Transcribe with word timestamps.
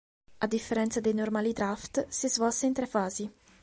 A 0.39 0.47
differenza 0.47 0.99
dei 0.99 1.13
normali 1.13 1.53
draft, 1.53 2.07
si 2.07 2.27
svolse 2.27 2.65
in 2.65 2.73
tre 2.73 2.87
fasi. 2.87 3.31